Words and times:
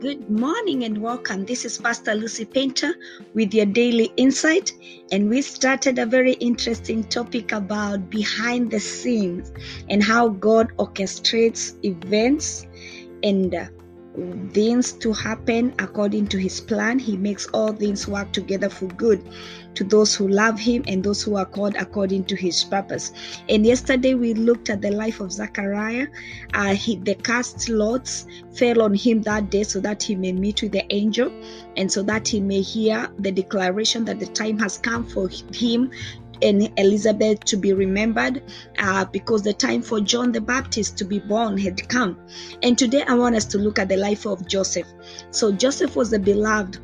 Good 0.00 0.30
morning 0.30 0.84
and 0.84 0.98
welcome. 0.98 1.44
This 1.44 1.64
is 1.64 1.76
Pastor 1.76 2.14
Lucy 2.14 2.44
Painter 2.44 2.94
with 3.34 3.52
your 3.52 3.66
daily 3.66 4.12
insight. 4.16 4.72
And 5.10 5.28
we 5.28 5.42
started 5.42 5.98
a 5.98 6.06
very 6.06 6.34
interesting 6.34 7.02
topic 7.02 7.50
about 7.50 8.08
behind 8.08 8.70
the 8.70 8.78
scenes 8.78 9.52
and 9.88 10.00
how 10.00 10.28
God 10.28 10.68
orchestrates 10.76 11.74
events 11.84 12.64
and 13.24 13.52
uh, 13.52 13.66
things 14.52 14.92
to 14.92 15.12
happen 15.12 15.74
according 15.78 16.26
to 16.28 16.38
his 16.38 16.60
plan. 16.60 16.98
He 16.98 17.16
makes 17.16 17.46
all 17.48 17.72
things 17.72 18.08
work 18.08 18.32
together 18.32 18.68
for 18.68 18.86
good 18.86 19.22
to 19.74 19.84
those 19.84 20.14
who 20.14 20.26
love 20.26 20.58
him 20.58 20.82
and 20.88 21.04
those 21.04 21.22
who 21.22 21.36
are 21.36 21.44
called 21.44 21.76
according 21.76 22.24
to 22.24 22.36
his 22.36 22.64
purpose. 22.64 23.12
And 23.48 23.64
yesterday 23.64 24.14
we 24.14 24.34
looked 24.34 24.70
at 24.70 24.80
the 24.80 24.90
life 24.90 25.20
of 25.20 25.30
Zachariah. 25.30 26.08
Uh, 26.54 26.74
he, 26.74 26.96
the 26.96 27.14
cast 27.14 27.68
lots 27.68 28.26
fell 28.54 28.82
on 28.82 28.94
him 28.94 29.22
that 29.22 29.50
day 29.50 29.62
so 29.62 29.78
that 29.80 30.02
he 30.02 30.16
may 30.16 30.32
meet 30.32 30.62
with 30.62 30.72
the 30.72 30.84
angel 30.92 31.30
and 31.76 31.90
so 31.90 32.02
that 32.02 32.26
he 32.26 32.40
may 32.40 32.60
hear 32.60 33.08
the 33.18 33.30
declaration 33.30 34.04
that 34.06 34.18
the 34.18 34.26
time 34.26 34.58
has 34.58 34.78
come 34.78 35.06
for 35.06 35.28
him 35.54 35.90
and 36.42 36.72
Elizabeth 36.78 37.40
to 37.44 37.56
be 37.56 37.72
remembered 37.72 38.42
uh, 38.78 39.04
because 39.06 39.42
the 39.42 39.52
time 39.52 39.82
for 39.82 40.00
John 40.00 40.32
the 40.32 40.40
Baptist 40.40 40.96
to 40.98 41.04
be 41.04 41.18
born 41.18 41.58
had 41.58 41.88
come. 41.88 42.18
And 42.62 42.76
today 42.76 43.02
I 43.06 43.14
want 43.14 43.36
us 43.36 43.44
to 43.46 43.58
look 43.58 43.78
at 43.78 43.88
the 43.88 43.96
life 43.96 44.26
of 44.26 44.46
Joseph. 44.46 44.86
So, 45.30 45.52
Joseph 45.52 45.96
was 45.96 46.10
the 46.10 46.18
beloved 46.18 46.78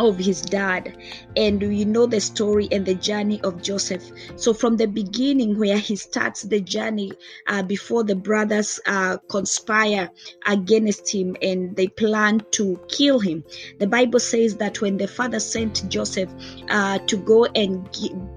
of 0.00 0.18
his 0.18 0.42
dad. 0.42 0.96
And 1.36 1.60
we 1.60 1.84
know 1.84 2.06
the 2.06 2.20
story 2.20 2.68
and 2.72 2.84
the 2.84 2.94
journey 2.94 3.40
of 3.42 3.62
joseph. 3.62 4.10
So 4.36 4.52
from 4.52 4.76
the 4.76 4.86
beginning 4.86 5.58
where 5.58 5.78
he 5.78 5.96
starts 5.96 6.42
the 6.42 6.60
journey 6.60 7.12
uh, 7.46 7.62
before 7.62 8.04
the 8.04 8.16
brothers 8.16 8.80
uh, 8.86 9.18
conspire 9.28 10.10
against 10.46 11.12
him 11.12 11.36
and 11.42 11.76
they 11.76 11.88
plan 11.88 12.40
to 12.52 12.80
kill 12.88 13.18
him 13.18 13.44
the 13.78 13.86
bible 13.86 14.20
says 14.20 14.56
that 14.56 14.80
when 14.80 14.96
the 14.96 15.06
father 15.06 15.40
sent 15.40 15.88
joseph 15.88 16.30
uh, 16.68 16.98
to 17.00 17.16
go 17.16 17.44
and 17.44 17.88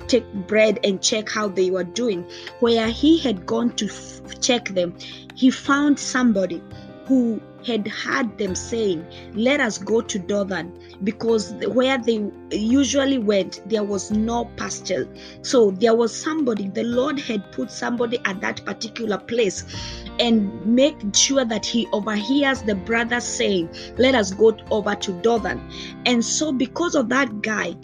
take 0.08 0.32
bread 0.48 0.80
and 0.84 1.02
check 1.02 1.30
how 1.30 1.48
they 1.48 1.72
were 1.72 1.84
doing 1.84 2.26
where 2.60 2.88
he 2.88 3.18
had 3.18 3.46
gone 3.46 3.70
to 3.76 3.86
f- 3.86 4.40
check 4.42 4.70
them 4.70 4.96
he 5.36 5.50
found 5.50 6.00
somebody 6.00 6.62
who 7.06 7.42
had 7.66 7.88
heard 7.88 8.38
them 8.38 8.56
saying, 8.56 9.06
Let 9.34 9.60
us 9.60 9.78
go 9.78 10.02
to 10.02 10.20
Dothan, 10.20 10.78
because 11.04 11.54
where 11.68 11.98
they 11.98 12.30
usually 12.52 13.18
went, 13.18 13.62
there 13.70 13.84
was 13.84 14.12
no 14.12 14.46
pasture. 14.58 15.08
So 15.42 15.72
there 15.72 15.96
was 15.96 16.16
somebody, 16.16 16.70
the 16.70 16.84
Lord 16.84 17.20
had 17.20 17.52
put 17.52 17.72
somebody 17.72 18.20
at 18.26 18.42
that 18.42 18.64
particular 18.66 19.18
place 19.18 19.64
and 20.20 20.66
make 20.66 20.96
sure 21.16 21.46
that 21.46 21.66
he 21.66 21.88
overhears 21.92 22.62
the 22.62 22.76
brothers 22.76 23.24
saying, 23.24 23.70
Let 23.98 24.16
us 24.16 24.32
go 24.32 24.56
over 24.72 24.96
to 24.96 25.12
Dothan. 25.22 25.62
And 26.06 26.24
so, 26.24 26.52
because 26.52 26.96
of 26.96 27.10
that 27.10 27.42
guy, 27.42 27.76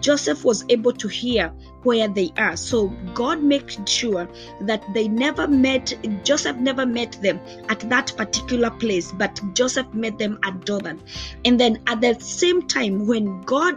Joseph 0.00 0.44
was 0.44 0.64
able 0.68 0.92
to 0.92 1.08
hear 1.08 1.52
where 1.84 2.08
they 2.08 2.32
are. 2.36 2.56
So 2.56 2.88
God 3.14 3.42
made 3.42 3.88
sure 3.88 4.28
that 4.62 4.82
they 4.94 5.08
never 5.08 5.46
met, 5.46 5.94
Joseph 6.24 6.56
never 6.56 6.86
met 6.86 7.12
them 7.22 7.40
at 7.68 7.80
that 7.90 8.12
particular 8.16 8.70
place, 8.70 9.12
but 9.12 9.23
Joseph 9.54 9.92
met 9.94 10.18
them 10.18 10.38
at 10.44 10.64
Dothan. 10.64 11.00
And 11.44 11.58
then 11.60 11.82
at 11.86 12.00
the 12.00 12.14
same 12.20 12.62
time, 12.62 13.06
when 13.06 13.42
God 13.42 13.76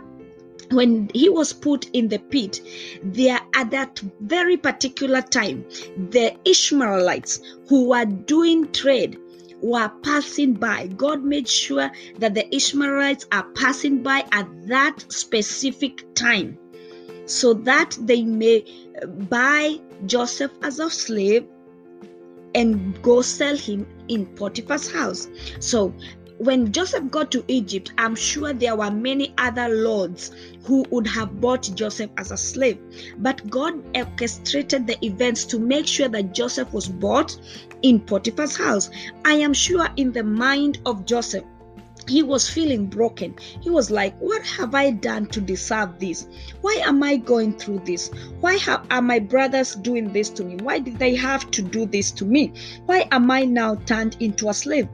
when 0.72 1.10
he 1.14 1.30
was 1.30 1.54
put 1.54 1.90
in 1.94 2.10
the 2.10 2.20
pit, 2.20 2.62
there 3.02 3.40
at 3.56 3.72
that 3.72 4.00
very 4.22 4.58
particular 4.58 5.22
time, 5.22 5.64
the 6.10 6.36
Ishmaelites 6.46 7.40
who 7.70 7.88
were 7.90 8.06
doing 8.06 8.70
trade 8.72 9.18
were 9.62 9.90
passing 10.04 10.54
by. 10.54 10.88
God 10.88 11.24
made 11.24 11.48
sure 11.48 11.90
that 12.20 12.34
the 12.34 12.54
Ishmaelites 12.54 13.26
are 13.32 13.46
passing 13.56 14.04
by 14.04 14.26
at 14.32 14.48
that 14.68 15.06
specific 15.12 16.14
time 16.16 16.58
so 17.26 17.54
that 17.54 17.98
they 18.02 18.24
may 18.24 18.64
buy 19.30 19.80
Joseph 20.06 20.52
as 20.64 20.80
a 20.80 20.90
slave 20.90 21.46
and 22.56 23.02
go 23.02 23.22
sell 23.22 23.58
him 23.58 23.86
in 24.10 24.26
Potiphar's 24.26 24.92
house. 24.92 25.28
So 25.60 25.94
when 26.40 26.72
Joseph 26.72 27.10
got 27.10 27.32
to 27.32 27.44
Egypt, 27.48 27.94
I'm 27.98 28.16
sure 28.16 28.54
there 28.54 28.76
were 28.76 28.92
many 28.92 29.34
other 29.38 29.68
lords 29.70 30.32
who 30.64 30.86
would 30.92 31.08
have 31.08 31.42
bought 31.42 31.72
Joseph 31.74 32.12
as 32.18 32.32
a 32.32 32.38
slave. 32.38 32.78
But 33.18 33.50
God 33.50 33.84
orchestrated 33.96 34.86
the 34.86 35.04
events 35.04 35.46
to 35.46 35.60
make 35.60 35.88
sure 35.88 36.10
that 36.10 36.34
Joseph 36.34 36.72
was 36.74 36.88
bought 36.88 37.40
in 37.82 38.00
Potiphar's 38.00 38.56
house. 38.56 38.92
I 39.26 39.34
am 39.34 39.54
sure 39.54 39.88
in 39.96 40.12
the 40.12 40.24
mind 40.24 40.80
of 40.86 41.06
Joseph, 41.06 41.44
he 42.08 42.24
was 42.24 42.50
feeling 42.50 42.86
broken. 42.86 43.36
He 43.62 43.70
was 43.70 43.92
like, 43.92 44.18
What 44.20 44.46
have 44.46 44.76
I 44.76 44.92
done 44.92 45.28
to 45.28 45.42
deserve 45.42 46.00
this? 46.00 46.28
Why 46.62 46.82
am 46.86 47.04
I 47.04 47.18
going 47.18 47.54
through 47.54 47.82
this? 47.86 48.10
Why 48.40 48.56
have, 48.58 48.86
are 48.90 49.02
my 49.02 49.20
brothers 49.20 49.76
doing 49.76 50.14
this 50.14 50.30
to 50.32 50.44
me? 50.44 50.56
Why 50.58 50.80
did 50.80 51.00
they 51.00 51.16
have 51.16 51.50
to 51.52 51.62
do 51.62 51.86
this 51.86 52.12
to 52.12 52.26
me? 52.26 52.54
Why 52.86 53.08
am 53.12 53.30
I 53.32 53.46
now 53.46 53.76
turned 53.76 54.18
into 54.20 54.50
a 54.50 54.54
slave? 54.54 54.88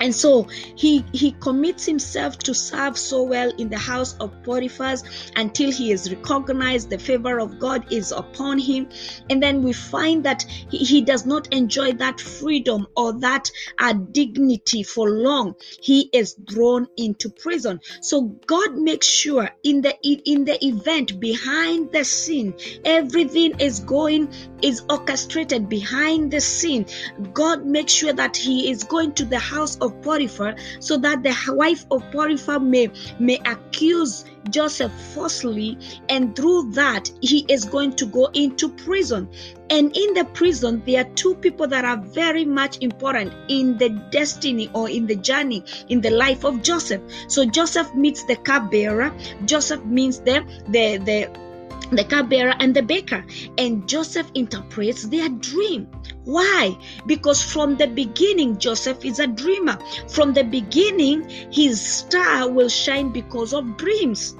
And 0.00 0.14
so 0.14 0.44
he 0.76 1.04
he 1.12 1.32
commits 1.32 1.86
himself 1.86 2.38
to 2.38 2.54
serve 2.54 2.98
so 2.98 3.22
well 3.22 3.50
in 3.58 3.68
the 3.68 3.78
house 3.78 4.14
of 4.20 4.30
Potiphar's 4.42 5.04
until 5.36 5.70
he 5.70 5.92
is 5.92 6.12
recognized, 6.12 6.90
the 6.90 6.98
favor 6.98 7.38
of 7.38 7.58
God 7.58 7.92
is 7.92 8.12
upon 8.12 8.58
him. 8.58 8.88
And 9.30 9.42
then 9.42 9.62
we 9.62 9.72
find 9.72 10.24
that 10.24 10.42
he, 10.42 10.78
he 10.78 11.00
does 11.00 11.24
not 11.24 11.52
enjoy 11.52 11.92
that 11.94 12.20
freedom 12.20 12.86
or 12.96 13.12
that 13.20 13.50
uh, 13.78 13.94
dignity 13.94 14.82
for 14.82 15.08
long. 15.10 15.54
He 15.80 16.10
is 16.12 16.36
thrown 16.50 16.88
into 16.96 17.30
prison. 17.30 17.80
So 18.00 18.22
God 18.46 18.76
makes 18.76 19.06
sure 19.06 19.50
in 19.62 19.80
the 19.80 19.96
in 20.02 20.44
the 20.44 20.64
event 20.64 21.18
behind 21.20 21.92
the 21.92 22.04
scene, 22.04 22.54
everything 22.84 23.60
is 23.60 23.80
going 23.80 24.28
is 24.62 24.82
orchestrated 24.90 25.68
behind 25.68 26.30
the 26.30 26.40
scene. 26.40 26.86
God 27.32 27.64
makes 27.64 27.92
sure 27.92 28.12
that 28.12 28.36
he 28.36 28.70
is 28.70 28.84
going 28.84 29.12
to 29.14 29.24
the 29.24 29.38
house 29.38 29.76
of 29.76 29.85
of 29.86 30.02
Potiphar 30.02 30.56
so 30.80 30.96
that 30.98 31.22
the 31.22 31.34
wife 31.48 31.86
of 31.90 32.02
Potiphar 32.10 32.60
may, 32.60 32.90
may 33.18 33.38
accuse 33.46 34.24
Joseph 34.50 34.92
falsely, 35.14 35.78
and 36.08 36.36
through 36.36 36.70
that, 36.72 37.10
he 37.20 37.44
is 37.48 37.64
going 37.64 37.92
to 37.96 38.06
go 38.06 38.26
into 38.26 38.68
prison. 38.68 39.28
And 39.70 39.96
in 39.96 40.14
the 40.14 40.24
prison, 40.24 40.82
there 40.86 41.00
are 41.00 41.10
two 41.14 41.34
people 41.36 41.66
that 41.68 41.84
are 41.84 41.96
very 41.96 42.44
much 42.44 42.78
important 42.80 43.34
in 43.48 43.76
the 43.78 43.88
destiny 43.88 44.70
or 44.72 44.88
in 44.88 45.06
the 45.06 45.16
journey 45.16 45.64
in 45.88 46.00
the 46.00 46.10
life 46.10 46.44
of 46.44 46.62
Joseph. 46.62 47.02
So 47.28 47.44
Joseph 47.44 47.92
meets 47.94 48.24
the 48.24 48.36
cupbearer. 48.36 49.12
Joseph 49.44 49.84
meets 49.84 50.18
the 50.18 50.44
the 50.68 50.98
the 50.98 51.45
the 51.90 52.04
cupbearer 52.04 52.54
and 52.58 52.74
the 52.74 52.82
baker. 52.82 53.24
And 53.58 53.88
joseph 53.88 54.30
interprets 54.34 55.04
their 55.04 55.28
dream. 55.28 55.88
Why? 56.24 56.76
Because 57.06 57.42
from 57.42 57.76
the 57.76 57.86
beginning 57.86 58.58
joseph 58.58 59.04
is 59.04 59.18
a 59.18 59.26
dreamer. 59.26 59.78
From 60.08 60.32
the 60.32 60.44
beginning 60.44 61.28
his 61.50 61.80
star 61.80 62.50
will 62.50 62.68
shine 62.68 63.12
because 63.12 63.52
of 63.52 63.76
dreams 63.76 64.34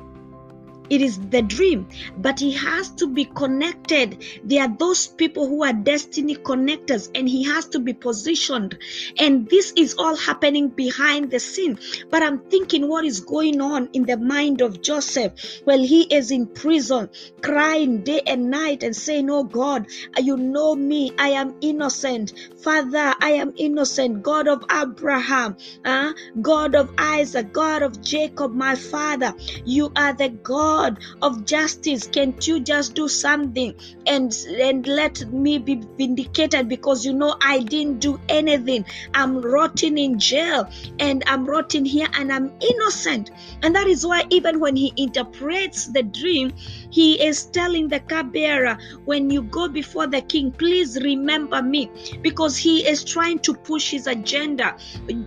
it 0.90 1.00
is 1.02 1.18
the 1.18 1.42
dream. 1.42 1.88
But 2.16 2.38
he 2.40 2.52
has 2.52 2.90
to 2.96 3.06
be 3.06 3.24
connected. 3.24 4.24
There 4.44 4.62
are 4.62 4.76
those 4.78 5.06
people 5.06 5.46
who 5.48 5.64
are 5.64 5.72
destiny 5.72 6.36
connectors 6.36 7.10
and 7.14 7.28
he 7.28 7.44
has 7.44 7.66
to 7.68 7.78
be 7.78 7.92
positioned. 7.92 8.78
And 9.18 9.48
this 9.48 9.72
is 9.76 9.94
all 9.98 10.16
happening 10.16 10.68
behind 10.68 11.30
the 11.30 11.40
scene. 11.40 11.78
But 12.10 12.22
i'm 12.22 12.38
thinking 12.50 12.88
what 12.88 13.04
is 13.04 13.20
going 13.20 13.60
on 13.60 13.88
in 13.92 14.04
the 14.04 14.16
mind 14.16 14.60
of 14.60 14.82
joseph. 14.82 15.32
Well 15.64 15.82
he 15.82 16.02
is 16.02 16.30
in 16.30 16.46
prison 16.46 17.10
crying 17.40 18.02
day 18.02 18.20
and 18.26 18.50
night 18.50 18.82
and 18.82 18.94
saying 18.94 19.30
oh 19.30 19.44
god 19.44 19.86
you 20.18 20.36
know 20.36 20.74
me. 20.74 21.12
I 21.18 21.30
am 21.30 21.56
innocent. 21.60 22.32
Father 22.62 23.14
i 23.20 23.30
am 23.30 23.52
innocent. 23.56 24.22
God 24.22 24.48
of 24.48 24.64
abraham 24.70 25.56
uh, 25.84 26.12
god 26.40 26.74
of 26.74 26.92
isaac 26.98 27.52
god 27.52 27.82
of 27.82 28.00
jacob 28.02 28.52
my 28.54 28.74
father 28.74 29.34
you 29.64 29.92
are 29.96 30.12
the 30.12 30.28
god 30.28 30.75
God 30.76 30.98
of 31.22 31.44
justice, 31.46 32.06
can't 32.06 32.46
you 32.46 32.60
just 32.60 32.94
do 32.94 33.08
something 33.08 33.74
and 34.06 34.30
and 34.60 34.86
let 34.86 35.20
me 35.32 35.58
be 35.58 35.76
vindicated 35.96 36.68
because 36.68 37.04
you 37.06 37.14
know 37.14 37.34
I 37.40 37.60
didn't 37.60 38.00
do 38.00 38.20
anything. 38.28 38.84
I'm 39.14 39.40
rotting 39.40 39.96
in 39.96 40.18
jail 40.18 40.68
and 40.98 41.24
I'm 41.26 41.46
rotting 41.46 41.86
here 41.86 42.08
and 42.18 42.30
I'm 42.30 42.52
innocent. 42.60 43.30
And 43.62 43.74
that 43.74 43.86
is 43.86 44.06
why 44.06 44.24
even 44.30 44.60
when 44.60 44.76
he 44.76 44.92
interprets 44.96 45.86
the 45.86 46.02
dream, 46.02 46.52
he 46.90 47.08
is 47.22 47.46
telling 47.46 47.88
the 47.88 48.00
cupbearer, 48.00 48.76
when 49.04 49.30
you 49.30 49.42
go 49.42 49.68
before 49.68 50.06
the 50.06 50.20
king, 50.20 50.52
please 50.52 50.98
remember 51.02 51.62
me 51.62 51.90
because 52.22 52.56
he 52.56 52.86
is 52.86 53.02
trying 53.04 53.38
to 53.40 53.54
push 53.54 53.90
his 53.90 54.06
agenda, 54.06 54.76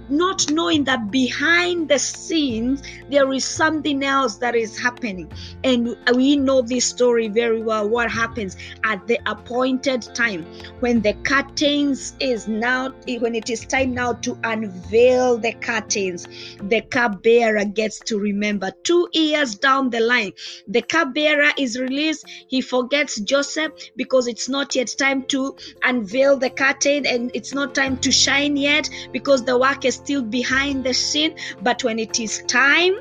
not 0.09 0.51
knowing 0.51 0.83
that 0.85 1.09
behind 1.11 1.89
the 1.89 1.99
scenes 1.99 2.83
there 3.09 3.31
is 3.33 3.45
something 3.45 4.03
else 4.03 4.37
that 4.37 4.55
is 4.55 4.77
happening. 4.79 5.31
And 5.63 5.95
we 6.15 6.35
know 6.35 6.61
this 6.61 6.85
story 6.85 7.27
very 7.27 7.61
well. 7.61 7.87
What 7.87 8.11
happens 8.11 8.55
at 8.83 9.05
the 9.07 9.19
appointed 9.25 10.01
time 10.13 10.45
when 10.79 11.01
the 11.01 11.13
curtains 11.23 12.13
is 12.19 12.47
now, 12.47 12.93
when 13.19 13.35
it 13.35 13.49
is 13.49 13.65
time 13.65 13.93
now 13.93 14.13
to 14.13 14.37
unveil 14.43 15.37
the 15.37 15.53
curtains, 15.53 16.27
the 16.63 16.81
cupbearer 16.81 17.65
gets 17.65 17.99
to 18.01 18.19
remember. 18.19 18.71
Two 18.83 19.07
years 19.13 19.55
down 19.55 19.89
the 19.89 19.99
line, 19.99 20.33
the 20.67 20.81
cupbearer 20.81 21.51
is 21.57 21.79
released. 21.79 22.25
He 22.47 22.61
forgets 22.61 23.19
Joseph 23.19 23.71
because 23.95 24.27
it's 24.27 24.49
not 24.49 24.75
yet 24.75 24.93
time 24.97 25.23
to 25.23 25.55
unveil 25.83 26.37
the 26.37 26.49
curtain 26.49 27.05
and 27.05 27.31
it's 27.33 27.53
not 27.53 27.75
time 27.75 27.97
to 27.97 28.11
shine 28.11 28.57
yet 28.57 28.89
because 29.11 29.43
the 29.43 29.57
work 29.57 29.85
is 29.85 29.95
still 29.95 30.21
behind 30.21 30.83
the 30.83 30.93
scene. 30.93 31.35
But 31.61 31.83
when 31.83 31.99
it 31.99 32.19
is 32.19 32.43
time, 32.47 32.95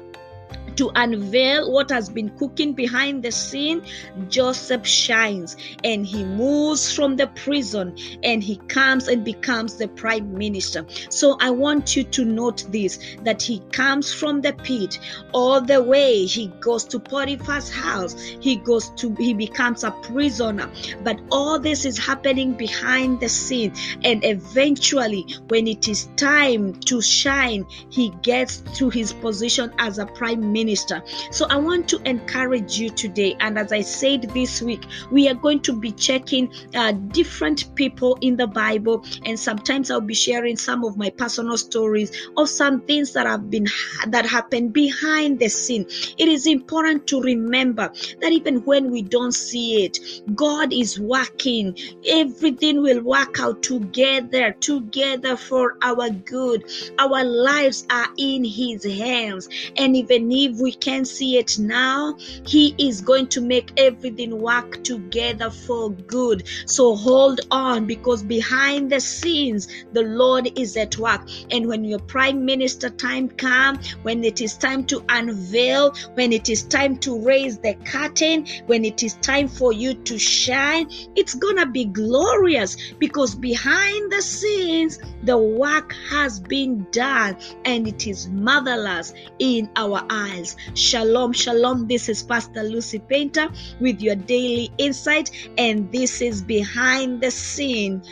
to 0.78 0.92
unveil 0.94 1.72
what 1.72 1.90
has 1.90 2.08
been 2.08 2.30
cooking 2.38 2.72
behind 2.72 3.20
the 3.20 3.32
scene, 3.32 3.82
Joseph 4.28 4.86
shines 4.86 5.56
and 5.82 6.06
he 6.06 6.22
moves 6.22 6.92
from 6.92 7.16
the 7.16 7.26
prison 7.26 7.96
and 8.22 8.44
he 8.44 8.56
comes 8.68 9.08
and 9.08 9.24
becomes 9.24 9.74
the 9.74 9.88
prime 9.88 10.38
minister. 10.38 10.86
So 11.10 11.36
I 11.40 11.50
want 11.50 11.96
you 11.96 12.04
to 12.04 12.24
note 12.24 12.64
this 12.70 13.00
that 13.24 13.42
he 13.42 13.58
comes 13.72 14.12
from 14.14 14.40
the 14.40 14.52
pit 14.52 15.00
all 15.34 15.60
the 15.60 15.82
way. 15.82 16.24
He 16.26 16.46
goes 16.60 16.84
to 16.84 17.00
Potiphar's 17.00 17.68
house, 17.68 18.14
he 18.20 18.54
goes 18.54 18.90
to, 18.90 19.12
he 19.16 19.34
becomes 19.34 19.82
a 19.82 19.90
prisoner. 19.90 20.70
But 21.02 21.20
all 21.32 21.58
this 21.58 21.86
is 21.86 21.98
happening 21.98 22.52
behind 22.52 23.18
the 23.18 23.28
scene, 23.28 23.72
and 24.04 24.24
eventually, 24.24 25.26
when 25.48 25.66
it 25.66 25.88
is 25.88 26.08
time 26.14 26.74
to 26.82 27.00
shine, 27.00 27.66
he 27.90 28.10
gets 28.22 28.58
to 28.78 28.90
his 28.90 29.12
position 29.12 29.72
as 29.78 29.98
a 29.98 30.06
prime 30.06 30.52
minister 30.52 30.67
minister. 30.68 31.02
So 31.30 31.46
I 31.48 31.56
want 31.56 31.88
to 31.88 32.00
encourage 32.04 32.78
you 32.78 32.90
today. 32.90 33.36
And 33.40 33.58
as 33.58 33.72
I 33.72 33.80
said 33.80 34.22
this 34.34 34.60
week, 34.60 34.84
we 35.10 35.28
are 35.28 35.34
going 35.34 35.60
to 35.60 35.72
be 35.72 35.92
checking 35.92 36.52
uh, 36.74 36.92
different 36.92 37.74
people 37.74 38.18
in 38.20 38.36
the 38.36 38.46
Bible, 38.46 39.04
and 39.24 39.38
sometimes 39.40 39.90
I'll 39.90 40.00
be 40.00 40.14
sharing 40.14 40.56
some 40.56 40.84
of 40.84 40.96
my 40.96 41.10
personal 41.10 41.56
stories 41.56 42.10
of 42.36 42.48
some 42.48 42.82
things 42.82 43.12
that 43.14 43.26
have 43.26 43.50
been 43.50 43.66
that 44.08 44.26
happened 44.26 44.72
behind 44.72 45.38
the 45.38 45.48
scene. 45.48 45.86
It 46.18 46.28
is 46.28 46.46
important 46.46 47.06
to 47.08 47.20
remember 47.22 47.90
that 48.20 48.32
even 48.32 48.58
when 48.64 48.90
we 48.90 49.02
don't 49.02 49.32
see 49.32 49.84
it, 49.84 49.98
God 50.34 50.72
is 50.72 51.00
working. 51.00 51.76
Everything 52.06 52.82
will 52.82 53.02
work 53.02 53.40
out 53.40 53.62
together, 53.62 54.52
together 54.52 55.36
for 55.36 55.76
our 55.82 56.10
good. 56.10 56.64
Our 56.98 57.24
lives 57.24 57.86
are 57.90 58.08
in 58.18 58.44
His 58.44 58.84
hands, 58.84 59.48
and 59.76 59.96
even 59.96 60.30
if 60.30 60.57
we 60.60 60.72
can 60.72 61.04
see 61.04 61.38
it 61.38 61.58
now, 61.58 62.16
He 62.46 62.74
is 62.78 63.00
going 63.00 63.28
to 63.28 63.40
make 63.40 63.72
everything 63.76 64.40
work 64.40 64.82
together 64.84 65.50
for 65.50 65.90
good. 65.90 66.46
So 66.66 66.94
hold 66.94 67.40
on 67.50 67.86
because 67.86 68.22
behind 68.22 68.90
the 68.90 69.00
scenes, 69.00 69.68
the 69.92 70.02
Lord 70.02 70.50
is 70.58 70.76
at 70.76 70.96
work. 70.98 71.22
And 71.50 71.66
when 71.66 71.84
your 71.84 72.00
prime 72.00 72.44
minister 72.44 72.90
time 72.90 73.28
comes, 73.28 73.92
when 74.02 74.24
it 74.24 74.40
is 74.40 74.56
time 74.56 74.84
to 74.86 75.04
unveil, 75.08 75.94
when 76.14 76.32
it 76.32 76.48
is 76.48 76.62
time 76.64 76.96
to 76.98 77.20
raise 77.20 77.58
the 77.58 77.74
curtain, 77.84 78.46
when 78.66 78.84
it 78.84 79.02
is 79.02 79.14
time 79.14 79.48
for 79.48 79.72
you 79.72 79.94
to 79.94 80.18
shine, 80.18 80.88
it's 81.16 81.34
gonna 81.34 81.66
be 81.66 81.84
glorious 81.84 82.76
because 82.98 83.34
behind 83.34 84.12
the 84.12 84.22
scenes, 84.22 84.98
the 85.22 85.36
work 85.36 85.92
has 86.10 86.40
been 86.40 86.86
done 86.90 87.36
and 87.64 87.86
it 87.86 88.06
is 88.06 88.28
marvelous 88.28 89.12
in 89.38 89.68
our 89.76 90.04
eyes 90.10 90.37
miles. 90.38 90.56
Shalom, 90.74 91.32
shalom. 91.32 91.86
This 91.86 92.08
is 92.08 92.22
Pastor 92.22 92.62
Lucy 92.62 92.98
Painter 92.98 93.48
with 93.80 94.00
your 94.00 94.14
daily 94.14 94.70
insight, 94.78 95.30
and 95.56 95.90
this 95.92 96.20
is 96.20 96.42
Behind 96.42 97.20
the 97.20 97.30
Scene, 97.30 98.02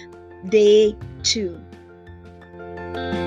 Day 0.48 0.94
2. 1.22 3.25